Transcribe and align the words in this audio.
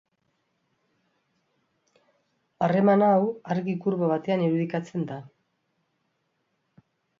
Harreman 2.65 3.05
hau 3.09 3.27
argi 3.57 3.77
kurba 3.85 4.11
batean 4.15 4.47
irudikatzen 4.49 5.07
da. 5.13 5.21